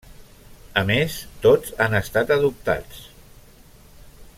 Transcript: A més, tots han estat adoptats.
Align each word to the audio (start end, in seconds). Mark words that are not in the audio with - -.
A 0.81 0.83
més, 0.91 1.17
tots 1.45 1.75
han 1.87 1.95
estat 2.01 2.35
adoptats. 2.39 3.07